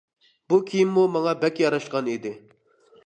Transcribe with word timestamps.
بۇ 0.53 0.57
كىيىممۇ 0.71 1.03
ماڭا 1.17 1.35
بەك 1.43 1.61
ياراشقان 1.67 2.13
ئىدى. 2.15 2.33